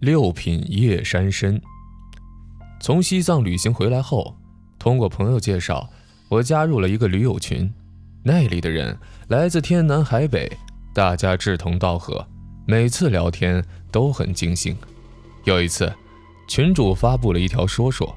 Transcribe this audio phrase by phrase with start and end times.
[0.00, 1.60] 六品夜山参。
[2.80, 4.34] 从西藏旅行回来后，
[4.78, 5.90] 通过朋友介绍，
[6.30, 7.70] 我加入了一个驴友群。
[8.22, 10.50] 那里的人来自天南海北，
[10.94, 12.26] 大家志同道合，
[12.66, 14.74] 每次聊天都很尽兴。
[15.44, 15.92] 有一次，
[16.48, 18.16] 群主发布了一条说说，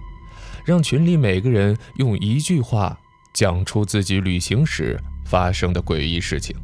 [0.66, 2.98] 让群里每个人用一句话
[3.34, 6.56] 讲出自己旅行时发生的诡异事情。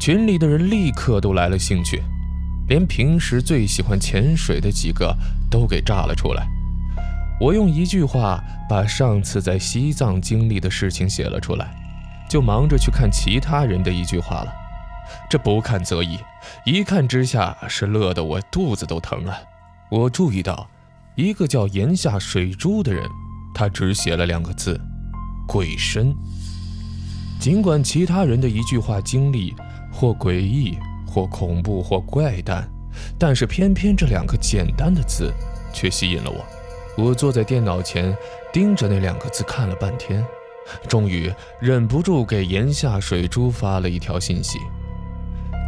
[0.00, 2.00] 群里的人立刻都来了兴趣。
[2.68, 5.16] 连平时最喜欢潜水的几个
[5.50, 6.46] 都给炸了出来。
[7.40, 11.74] 我用一句话把上次在西藏经历的事情写了出来，
[12.28, 14.52] 就忙着去看其他人的一句话了。
[15.30, 16.18] 这不看则已，
[16.64, 19.38] 一看之下是乐得我肚子都疼了。
[19.90, 20.68] 我注意到，
[21.14, 23.08] 一个叫岩下水珠的人，
[23.54, 24.80] 他只写了两个字：
[25.46, 26.12] 鬼身。
[27.38, 29.54] 尽管其他人的一句话经历
[29.92, 30.76] 或诡异。
[31.16, 32.68] 或恐怖，或怪诞，
[33.18, 35.32] 但是偏偏这两个简单的字
[35.72, 36.44] 却吸引了我。
[37.02, 38.14] 我坐在电脑前，
[38.52, 40.22] 盯着那两个字看了半天，
[40.86, 44.58] 终于忍不住给岩下水珠发了一条信息：“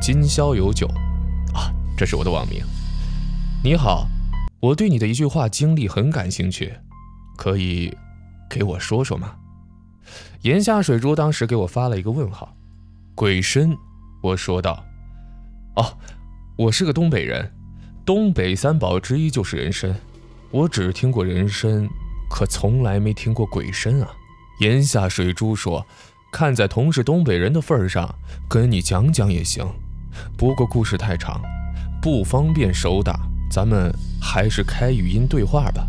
[0.02, 0.86] 今宵有酒。”
[1.56, 2.62] 啊，这是我的网名。
[3.64, 4.06] 你好，
[4.60, 6.74] 我对你的一句话经历很感兴趣，
[7.38, 7.96] 可以
[8.50, 9.36] 给我说说吗？
[10.42, 12.54] 岩下水珠当时给我发了一个问号。
[13.14, 13.74] 鬼身，
[14.22, 14.84] 我说道。
[15.78, 15.96] 哦，
[16.56, 17.52] 我是个东北人，
[18.04, 19.94] 东北三宝之一就是人参，
[20.50, 21.88] 我只听过人参，
[22.28, 24.08] 可从来没听过鬼参啊。
[24.58, 25.86] 岩下水珠说
[26.32, 28.12] ：“看在同是东北人的份上，
[28.48, 29.64] 跟你讲讲也行，
[30.36, 31.40] 不过故事太长，
[32.02, 35.86] 不方便手打，咱们还是开语音对话吧。”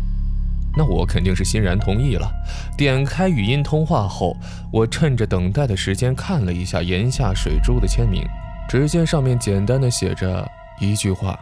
[0.76, 2.30] 那我肯定是欣然同意了。
[2.78, 4.36] 点开语音通话后，
[4.72, 8.24] 我趁着等待的时间看了一下岩下水珠的签名。
[8.70, 11.36] 只见上面简单的写着一句话：“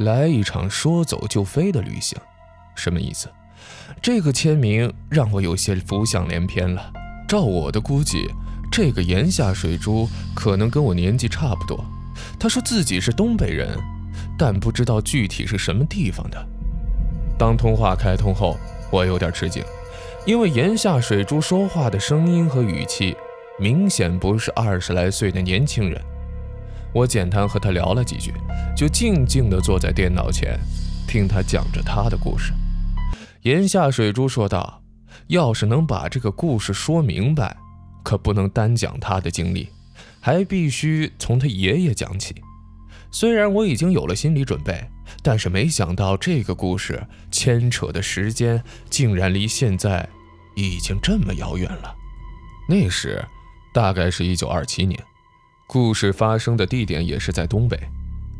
[0.00, 2.18] 来一场说走就飞的旅行。”
[2.76, 3.26] 什么意思？
[4.02, 6.92] 这个签名让我有些浮想联翩了。
[7.26, 8.28] 照我的估计，
[8.70, 11.82] 这个岩下水珠可能跟我年纪差不多。
[12.38, 13.78] 他说自己是东北人，
[14.38, 16.46] 但不知道具体是什么地方的。
[17.38, 18.58] 当通话开通后，
[18.90, 19.64] 我有点吃惊，
[20.26, 23.16] 因为岩下水珠说话的声音和语气
[23.58, 25.98] 明显不是二十来岁的年轻人。
[26.94, 28.32] 我简单和他聊了几句，
[28.76, 30.56] 就静静地坐在电脑前，
[31.08, 32.52] 听他讲着他的故事。
[33.42, 34.80] 岩下水珠说道
[35.26, 37.56] ：“要是能把这个故事说明白，
[38.04, 39.68] 可不能单讲他的经历，
[40.20, 42.36] 还必须从他爷爷讲起。
[43.10, 44.88] 虽然我已经有了心理准备，
[45.20, 50.08] 但是没想到这个故事牵扯的时间竟然离现在
[50.54, 51.92] 已经这么遥远了。
[52.68, 53.24] 那时，
[53.72, 54.96] 大概是一九二七年。”
[55.66, 57.78] 故事发生的地点也是在东北，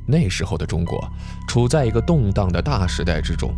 [0.07, 1.03] 那时候的中国
[1.49, 3.51] 处在一个动荡的大时代之中，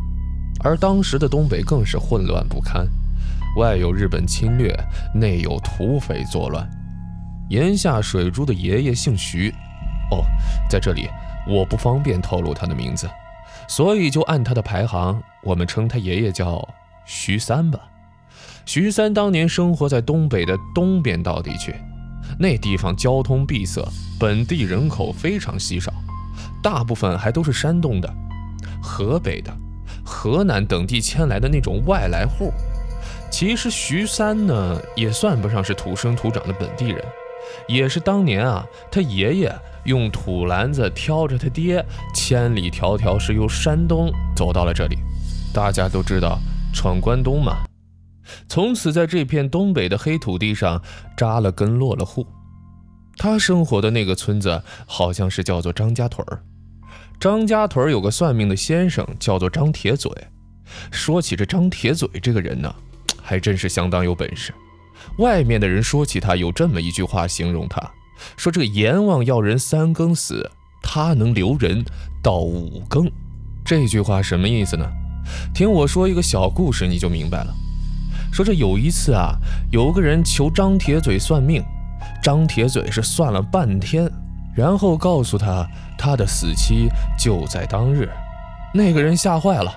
[0.63, 2.87] 而当时的东北更是混乱不堪，
[3.57, 4.73] 外有日本侵略，
[5.13, 6.69] 内有土匪作乱。
[7.51, 9.51] 岩下水珠的爷爷姓徐，
[10.11, 10.25] 哦，
[10.71, 11.09] 在这里
[11.49, 13.11] 我不方便透露他的名字，
[13.69, 16.67] 所以就按他的排行，我们称他爷爷叫
[17.05, 17.81] 徐三吧。
[18.65, 21.75] 徐三当年生活在东北的东边道地区。
[22.39, 23.83] 那地方交通闭塞，
[24.19, 25.93] 本地人口非常稀少，
[26.63, 28.13] 大部分还都是山东的、
[28.83, 29.51] 河北的、
[30.05, 32.53] 河南等地迁来的那种外来户。
[33.31, 37.05] 其实徐三呢，也算不上是土生土长的本地人，
[37.67, 39.55] 也是当年啊，他爷爷
[39.85, 44.99] 用土篮子挑着他爹，千里迢迢是由山东走到了这里。
[45.53, 46.39] 大家都知道
[46.75, 47.65] 闯关东嘛。
[48.49, 50.81] 从此，在这片东北的黑土地上
[51.17, 52.27] 扎了根、落了户。
[53.19, 56.43] 他生活的那个村子，好像是叫做张家屯儿。
[57.19, 60.11] 张家屯儿有个算命的先生，叫做张铁嘴。
[60.91, 62.75] 说起这张铁嘴这个人呢，
[63.23, 64.53] 还真是相当有本事。
[65.19, 67.81] 外面的人说起他，有这么一句话形容他：
[68.37, 70.51] 说这个阎王要人三更死，
[70.83, 71.85] 他能留人
[72.23, 73.11] 到五更。
[73.65, 74.87] 这句话什么意思呢？
[75.55, 77.55] 听我说一个小故事，你就明白了。
[78.37, 79.35] 说这有一次啊，
[79.71, 81.65] 有个人求张铁嘴算命，
[82.23, 84.11] 张铁嘴是算了半天，
[84.55, 85.67] 然后告诉他
[85.97, 86.87] 他的死期
[87.19, 88.07] 就在当日。
[88.75, 89.75] 那个人吓坏了，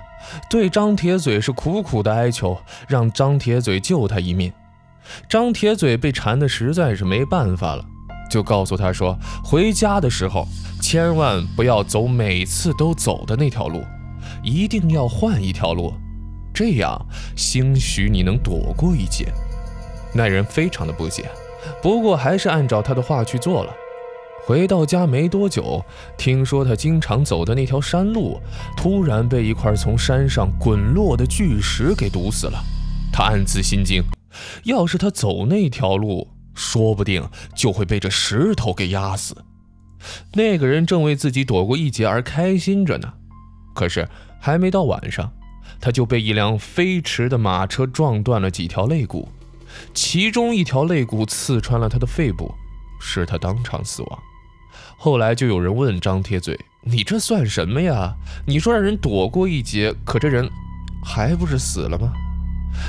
[0.49, 4.51] 对张铁嘴是苦苦的哀求，让张铁嘴救他一命。
[5.29, 7.85] 张铁嘴被缠的实在是没办法了，
[8.29, 10.45] 就告诉他说，回家的时候
[10.81, 13.85] 千万不要走每次都走的那条路，
[14.43, 15.93] 一定要换一条路。
[16.59, 17.07] 这样，
[17.37, 19.31] 兴许你能躲过一劫。
[20.13, 21.31] 那人非常的不解，
[21.81, 23.73] 不过还是按照他的话去做了。
[24.45, 25.81] 回到家没多久，
[26.17, 28.41] 听说他经常走的那条山路，
[28.75, 32.61] 突然被一块从山上滚落的巨石给堵死了。
[33.09, 34.03] 他暗自心惊，
[34.65, 37.25] 要是他走那条路，说不定
[37.55, 39.33] 就会被这石头给压死。
[40.33, 43.13] 那个人正为自己躲过一劫而开心着呢，
[43.73, 44.09] 可是
[44.41, 45.31] 还没到晚上，
[45.79, 49.29] 他就被一辆飞驰的马车撞断了几条肋骨，
[49.93, 52.53] 其中一条肋骨刺穿了他的肺部，
[52.99, 54.19] 使他当场死亡。
[54.97, 58.13] 后来就有人问张铁嘴：“你这算什么呀？
[58.45, 60.49] 你说让人躲过一劫，可这人
[61.03, 62.11] 还不是死了吗？”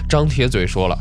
[0.08, 0.98] 张铁嘴说了：“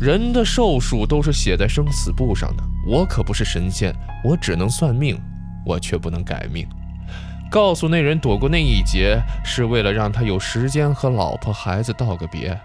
[0.00, 3.94] 人的寿数都是写在生死簿上的，我可不是神仙，
[4.24, 5.20] 我只能算命，
[5.64, 6.66] 我却不能改命。
[7.50, 12.58] 告诉那人躲过那一劫，是为了让他有时间和老婆孩子道个别。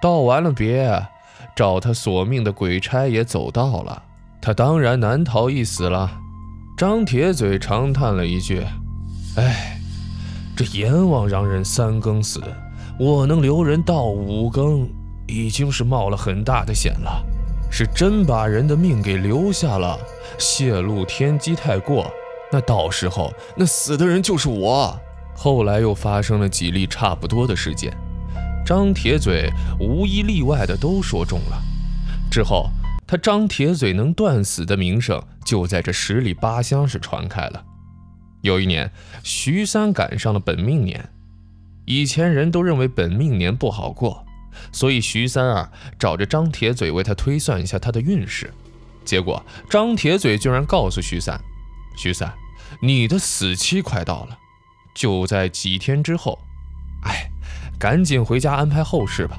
[0.00, 1.06] 道完了别，
[1.54, 4.02] 找他索命的鬼差也走到了，
[4.42, 6.20] 他当然难逃一死了。”
[6.76, 8.62] 张铁嘴长叹了一句
[9.38, 9.78] ：“哎，
[10.54, 12.42] 这阎王让人三更死，
[12.98, 14.86] 我能留人到五更，
[15.26, 17.24] 已经是冒了很大的险了。
[17.70, 19.98] 是真把人的命给留下了，
[20.38, 22.10] 泄露天机太过，
[22.56, 24.98] 那到时候那死的人就是我。”
[25.36, 27.94] 后来又发生了几例差不多的事件，
[28.64, 31.62] 张铁嘴无一例外的都说中了。
[32.30, 32.70] 之后。
[33.08, 37.64] 他张铁嘴能断死的名声就在这十里八乡是传开了。
[38.40, 38.90] 有一年，
[39.22, 41.08] 徐三赶上了本命年，
[41.84, 44.26] 以前人都认为本命年不好过，
[44.72, 48.52] 所以徐三啊找着张铁嘴为他推算一下他的运势。
[49.04, 51.40] 结果张铁嘴居然告诉徐三
[51.96, 52.28] ：“徐三，
[52.80, 54.38] 你的死期快到了，
[54.94, 56.38] 就在几天之后。
[57.02, 57.30] 哎，
[57.78, 59.38] 赶紧回家安排后事吧。”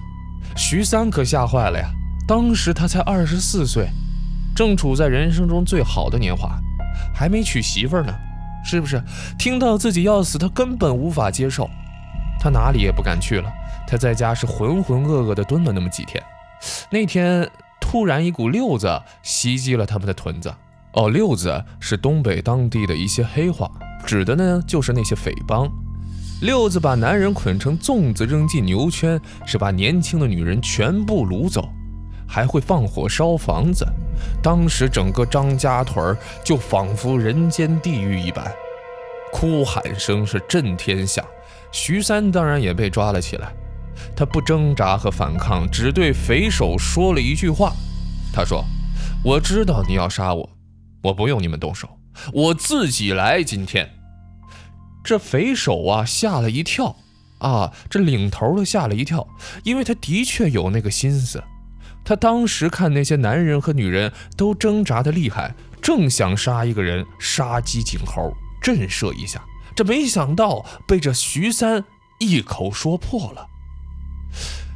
[0.56, 1.90] 徐三可吓坏了呀。
[2.28, 3.88] 当时他才二十四岁，
[4.56, 6.60] 正处在人生中最好的年华，
[7.14, 8.14] 还没娶媳妇呢，
[8.66, 9.02] 是不是？
[9.38, 11.70] 听到自己要死，他根本无法接受，
[12.40, 13.50] 他哪里也不敢去了。
[13.88, 16.22] 他在家是浑浑噩噩的蹲了那么几天。
[16.90, 17.50] 那天
[17.80, 20.54] 突然一股溜子袭击了他们的屯子。
[20.94, 23.70] 哦，六子是东北当地的一些黑话，
[24.06, 25.70] 指的呢就是那些匪帮。
[26.42, 31.68] 六子把男人捆成粽子扔进牛圈，是把年轻的女人全部掳走。
[32.30, 33.88] 还会放火烧房子，
[34.44, 38.46] 当时整个张家屯儿就仿佛人间地狱一般，
[39.32, 41.24] 哭喊声是震天响。
[41.72, 43.54] 徐三当然也被抓了起来，
[44.14, 47.72] 他不挣扎和反抗，只对匪首说了一句话
[48.34, 48.66] ：“他说，
[49.24, 50.50] 我知道你要杀我，
[51.08, 51.88] 我不用你们动手，
[52.34, 53.90] 我自己来。”今天，
[55.04, 56.98] 这匪首啊吓了一跳
[57.40, 59.26] 啊，这领头的吓了一跳，
[59.64, 61.42] 因为他的确有那个心思。
[62.04, 69.42] 他当时看那些男人和女人都挣扎的厉害，正想杀一个人，杀鸡儆猴，震慑一下，
[69.76, 71.84] 这没想到被这徐三
[72.20, 73.48] 一口说破了。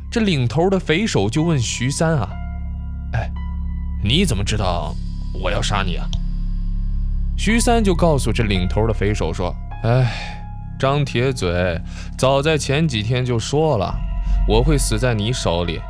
[0.10, 2.30] 这领头的匪首就问徐三啊
[3.14, 3.32] ：“哎，
[4.04, 4.94] 你怎么知道
[5.42, 6.06] 我要杀你啊？”
[7.38, 10.46] 徐三就告诉这领头的匪首说：“哎，
[10.80, 11.80] 张铁嘴
[12.18, 13.96] 早在前几天就说了，
[14.48, 15.82] 我会死在你手里。”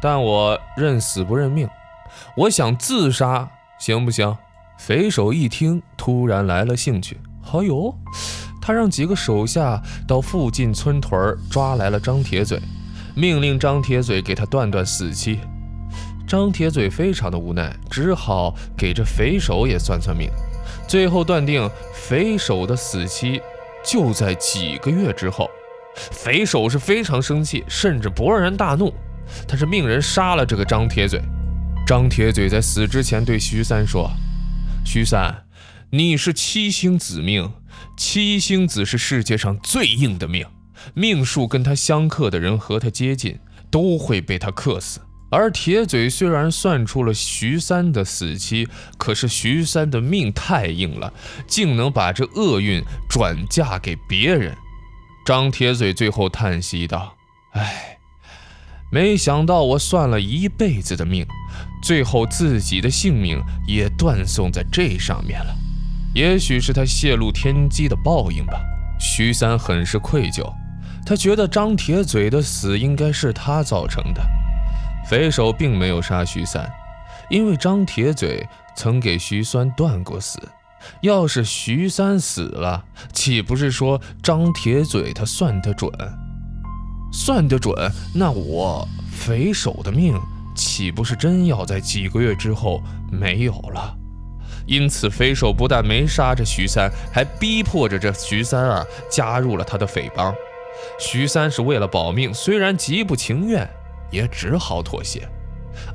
[0.00, 1.68] 但我认死不认命，
[2.36, 3.48] 我想自杀，
[3.78, 4.36] 行不行？
[4.78, 7.18] 匪首一听，突然来了兴趣。
[7.50, 7.94] 哎呦，
[8.60, 12.60] 他让几个手下到附近村屯抓来了张铁嘴，
[13.14, 15.40] 命令张铁嘴给他断断死期。
[16.26, 20.28] 张铁嘴非常的无奈，只好给这匪首也算算命，
[20.88, 23.40] 最后断定匪首的死期
[23.84, 25.48] 就在几个月之后。
[25.94, 28.92] 匪首是非常生气，甚至勃然大怒。
[29.48, 31.22] 他是命人杀了这个张铁嘴。
[31.86, 34.10] 张铁嘴在死之前对徐三说
[34.84, 35.44] ：“徐三，
[35.90, 37.50] 你是七星子命，
[37.96, 40.44] 七星子是世界上最硬的命，
[40.92, 43.38] 命数跟他相克的人和他接近，
[43.70, 45.00] 都会被他克死。
[45.30, 51.12] 而铁嘴虽然算出了徐三的死期，可是徐三的命太硬了，
[51.46, 54.56] 竟能把这厄运转嫁给别人。”
[55.26, 57.16] 张铁嘴最后叹息道
[57.52, 57.92] ：“唉。”
[58.88, 61.26] 没想到我算了一辈子的命，
[61.82, 65.52] 最后自己的性命也断送在这上面了。
[66.14, 68.62] 也许是他泄露天机的报应吧。
[69.00, 70.50] 徐三很是愧疚，
[71.04, 74.24] 他觉得张铁嘴的死应该是他造成的。
[75.08, 76.68] 匪首并没有杀徐三，
[77.30, 78.44] 因为张铁嘴
[78.74, 80.40] 曾给徐三断过死。
[81.00, 85.90] 要是徐三死了，岂不是说张铁嘴他算得准？
[87.12, 87.72] 算得准，
[88.14, 90.18] 那我匪首的命
[90.54, 93.96] 岂不是真要在几个月之后没有了？
[94.66, 100.34] 因此匪首不但没杀着徐三，还逼迫着这徐三啊加入了他的匪帮。
[100.98, 103.68] 徐三是为了保命，虽然极不情愿，
[104.10, 105.28] 也只好妥协，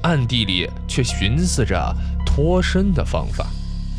[0.04, 3.48] 暗地里却寻思着脱身的方法。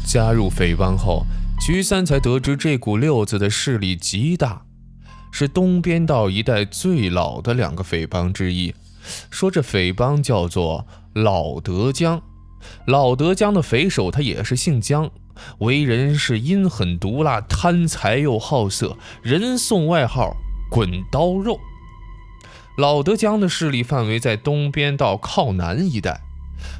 [0.06, 1.24] 加入匪帮后，
[1.60, 4.62] 徐三才得知这股六子的势力极大，
[5.30, 8.74] 是东边道一带最老的两个匪帮之一。
[9.30, 12.22] 说这匪帮叫做老德江，
[12.86, 15.10] 老德江的匪首他也是姓江，
[15.58, 20.36] 为人是阴狠毒辣、贪财又好色，人送外号。
[20.70, 21.60] 滚刀肉，
[22.78, 26.20] 老德江的势力范围在东边到靠南一带，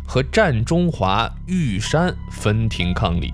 [0.07, 3.33] 和战中华、玉山分庭抗礼。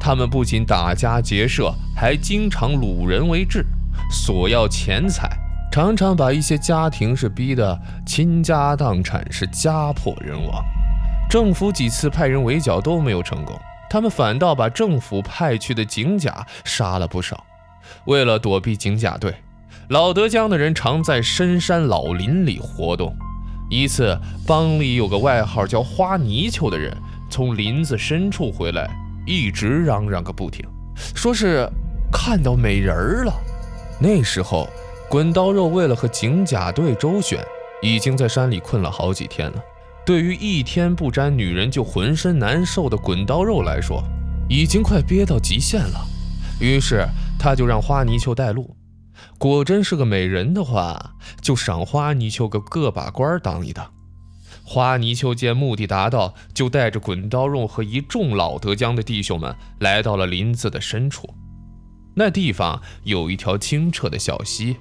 [0.00, 3.64] 他们不仅打家劫舍，还经常掳人为质，
[4.10, 5.28] 索要钱财，
[5.70, 10.64] 常常把一些家庭是逼得倾家荡产，是家破人亡。
[11.28, 13.54] 政府几次派人围剿都没有成功，
[13.90, 17.44] 他们反倒把政府派去的警甲杀了不少。
[18.06, 19.34] 为了躲避警甲队。
[19.92, 23.14] 老德江的人常在深山老林里活动。
[23.68, 26.96] 一次，帮里有个外号叫花泥鳅的人，
[27.28, 28.88] 从林子深处回来，
[29.26, 30.66] 一直嚷嚷个不停，
[31.14, 31.68] 说是
[32.10, 33.34] 看到美人儿了。
[34.00, 34.66] 那时候，
[35.10, 37.44] 滚刀肉为了和警甲队周旋，
[37.82, 39.62] 已经在山里困了好几天了。
[40.06, 44.02] 对于一天不沾女人就浑身难受的滚刀肉来说，
[44.48, 46.00] 已经快憋到极限了。
[46.58, 47.06] 于是，
[47.38, 48.74] 他就让花泥鳅带路。
[49.38, 53.92] 果真是个美人的话，就赏花泥鳅个个把官当一当。
[54.64, 61.28] 花泥鳅见目的达到，就带着滚刀肉和一众老德江的弟兄们来到了林子的深处。
[62.14, 64.76] 那地方有一条清澈的小溪，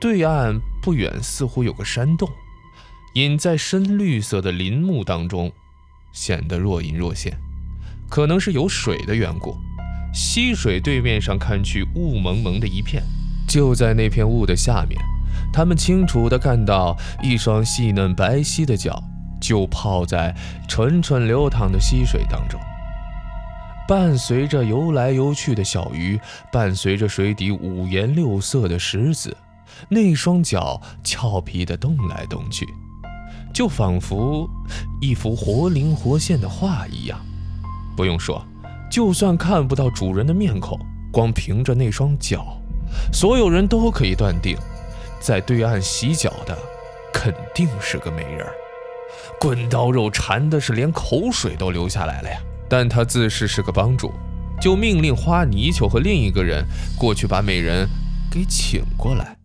[0.00, 2.28] 对岸不远似乎有个山洞，
[3.14, 5.52] 隐在深绿色的林木当中，
[6.12, 7.38] 显得若隐若现。
[8.10, 9.56] 可能是有水的缘故，
[10.12, 13.02] 溪水对面上看去雾蒙蒙的一片。
[13.52, 14.98] 就在那片雾的下面，
[15.52, 18.98] 他们清楚地看到一双细嫩白皙的脚，
[19.42, 20.34] 就泡在
[20.66, 22.58] 纯纯流淌的溪水当中。
[23.86, 26.18] 伴随着游来游去的小鱼，
[26.50, 29.36] 伴随着水底五颜六色的石子，
[29.90, 32.66] 那双脚俏皮地动来动去，
[33.52, 34.48] 就仿佛
[35.02, 37.20] 一幅活灵活现的画一样。
[37.94, 38.42] 不用说，
[38.90, 40.80] 就算看不到主人的面孔，
[41.12, 42.56] 光凭着那双脚。
[43.12, 44.56] 所有人都可以断定，
[45.20, 46.56] 在对岸洗脚的
[47.12, 48.52] 肯定是个美人儿。
[49.38, 52.38] 滚刀肉馋的是连口水都流下来了呀！
[52.68, 54.12] 但他自视是个帮主，
[54.60, 56.64] 就命令花泥鳅和另一个人
[56.96, 57.88] 过去把美人
[58.30, 59.36] 给请过来。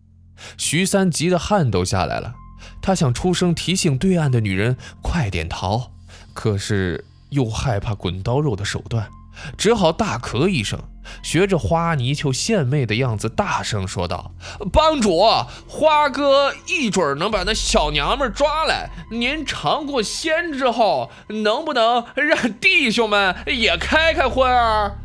[0.56, 2.34] 徐三急得汗都下来了，
[2.80, 5.90] 他想出声提醒对岸的女人快点逃，
[6.32, 9.08] 可是又害怕滚刀肉的手段。
[9.56, 10.80] 只好大咳一声，
[11.22, 14.32] 学着花泥鳅献媚的样子，大声说道
[14.72, 15.22] ：“帮主，
[15.66, 18.90] 花哥一准能把那小娘们抓来。
[19.10, 24.98] 您尝过鲜之后，能不能让弟兄们也开开荤儿？”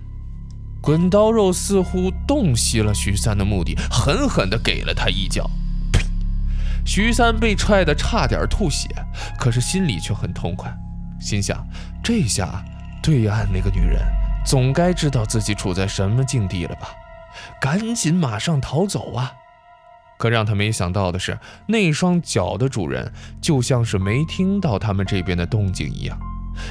[0.81, 5.49] 滚刀肉似乎洞悉了徐三的目的，狠狠地给了他一脚。
[6.85, 8.89] 徐三被踹得差点吐血，
[9.39, 10.69] 可是心里却很痛快，
[11.21, 11.65] 心想：
[12.03, 12.61] 这下
[13.01, 14.01] 对岸那个女人。
[14.45, 16.89] 总该知道自己处在什么境地了吧？
[17.59, 19.33] 赶紧马上逃走啊！
[20.17, 26.17] 可让他没想到的是，那双脚的主人就像是没听到他们这边的动静一样，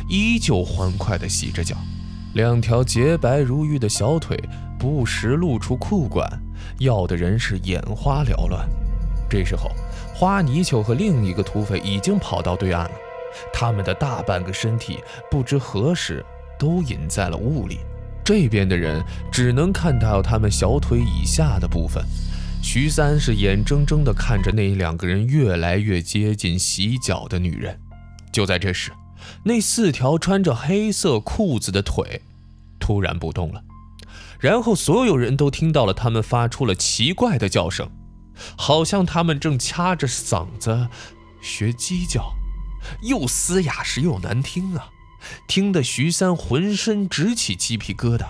[0.08, 1.76] 依旧欢快地洗着脚，
[2.34, 4.38] 两条洁白如玉的小腿
[4.78, 6.30] 不时露出裤管，
[6.78, 8.66] 要的人是眼花缭乱。
[9.28, 9.70] 这时候，
[10.14, 12.94] 花泥鳅和另一个土匪已经跑到对岸了，
[13.52, 16.24] 他们的大半个身体不知何时。
[16.62, 17.80] 都隐在了雾里，
[18.24, 19.02] 这边的人
[19.32, 22.04] 只能看到他们小腿以下的部分。
[22.62, 27.76] 徐三是眼睁睁地看着那两个人越来越接近洗脚的女人。
[28.30, 28.92] 就在这时，
[29.42, 32.22] 那四条穿着黑色裤子的腿
[32.78, 33.64] 突然不动了，
[34.38, 37.90] 然后所有人都听到了他们发出了奇怪的叫声，
[38.56, 40.86] 好像他们正掐着嗓子
[41.42, 42.32] 学鸡叫，
[43.02, 44.90] 又嘶哑实又难听啊！
[45.46, 48.24] 听得徐三浑身直起鸡皮疙瘩，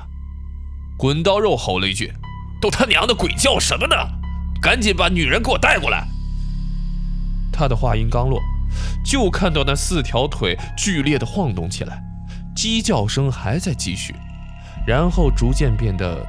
[0.97, 2.13] 滚刀肉吼了一句
[2.61, 3.97] ：“都他娘的鬼叫什么呢？
[4.61, 6.07] 赶紧把女人给我带过来！”
[7.53, 8.41] 他的话音刚落，
[9.05, 12.03] 就看到那四条腿剧烈的晃动起来，
[12.55, 14.15] 鸡叫声还在继续，
[14.87, 16.25] 然后逐渐变得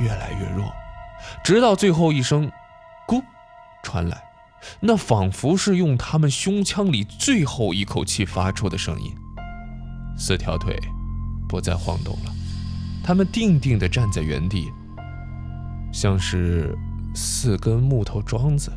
[0.00, 0.72] 越来越弱，
[1.42, 2.50] 直到最后一声
[3.08, 3.22] “咕”
[3.82, 4.22] 传来，
[4.80, 9.14] 那仿佛是用他们胸腔里最后一口气发出的声音。
[10.16, 10.78] 四条腿
[11.48, 12.32] 不再晃动了，
[13.04, 14.72] 他们定定地站在原地，
[15.92, 16.76] 像是
[17.14, 18.72] 四根木头桩子。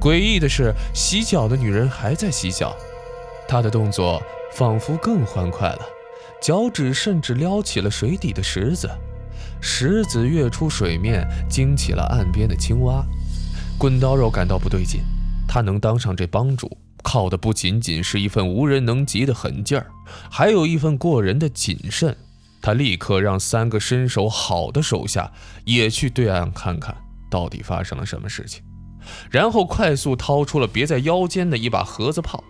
[0.00, 2.74] 诡异的是，洗脚的女人还在洗脚，
[3.46, 4.20] 她的动作
[4.52, 5.80] 仿佛更欢快了，
[6.40, 8.90] 脚趾甚至撩起了水底的石子，
[9.60, 13.04] 石子跃出水面，惊起了岸边的青蛙。
[13.78, 15.02] 滚刀肉感到不对劲，
[15.46, 19.86] 他能当上这帮主，靠的不仅仅是一份无人能及的狠劲儿，
[20.30, 22.16] 还有一份过人的谨慎。
[22.60, 25.32] 他立刻让三个身手好的手下
[25.64, 26.96] 也去对岸看看
[27.28, 28.62] 到底发生了什么事情。
[29.30, 32.42] 然后快速掏出了别在腰间的一把盒子炮，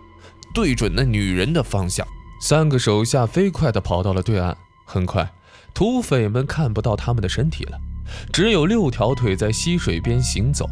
[0.53, 2.05] 对准那女人的方向。
[2.39, 4.55] 三个手下飞快地跑到了对岸。
[4.85, 5.31] 很快，
[5.73, 7.79] 土匪们看不到他们的身体了，
[8.31, 10.69] 只有六条腿在溪水边行走。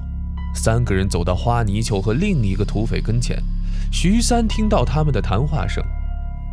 [0.54, 3.42] 三个人走到花泥鳅和另一个土匪跟前，
[3.90, 5.82] 徐三听到他们的谈话声，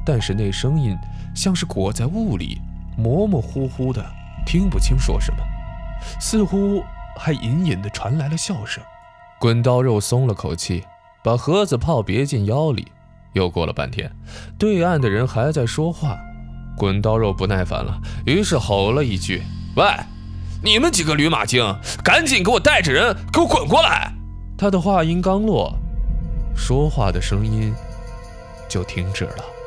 [0.06, 0.96] 但是那声音
[1.34, 2.60] 像是裹在雾里，
[2.96, 4.04] 模模糊糊的，
[4.46, 5.40] 听不清说什么，
[6.20, 6.82] 似乎
[7.16, 8.82] 还隐隐的传来了笑声。
[9.40, 10.84] 滚刀肉松了口气，
[11.22, 12.86] 把盒子炮别进腰里。
[13.34, 14.10] 又过了半天，
[14.58, 16.18] 对岸的人还在说话。
[16.76, 19.42] 滚刀肉不耐烦了，于是吼了一句
[19.76, 19.84] ：“喂，
[20.62, 21.62] 你们几个驴马精，
[22.02, 24.12] 赶紧给我带着人给我滚过来！”
[24.58, 25.72] 他的话音刚落，
[26.58, 27.72] 说话的声音
[28.68, 29.57] 就停止了。